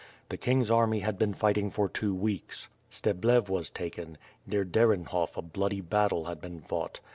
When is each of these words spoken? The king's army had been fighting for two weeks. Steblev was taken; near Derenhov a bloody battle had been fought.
The 0.29 0.37
king's 0.37 0.71
army 0.71 1.01
had 1.01 1.19
been 1.19 1.35
fighting 1.35 1.69
for 1.69 1.87
two 1.87 2.15
weeks. 2.15 2.69
Steblev 2.89 3.49
was 3.49 3.69
taken; 3.69 4.17
near 4.47 4.65
Derenhov 4.65 5.37
a 5.37 5.43
bloody 5.43 5.81
battle 5.81 6.23
had 6.25 6.41
been 6.41 6.59
fought. 6.59 6.99